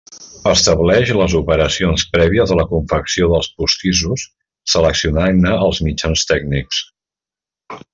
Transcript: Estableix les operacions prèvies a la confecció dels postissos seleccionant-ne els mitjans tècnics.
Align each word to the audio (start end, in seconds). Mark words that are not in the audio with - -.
Estableix 0.51 1.11
les 1.17 1.35
operacions 1.39 2.05
prèvies 2.15 2.55
a 2.55 2.57
la 2.61 2.65
confecció 2.73 3.29
dels 3.35 3.51
postissos 3.61 4.27
seleccionant-ne 4.77 5.57
els 5.67 5.87
mitjans 5.91 6.29
tècnics. 6.35 6.85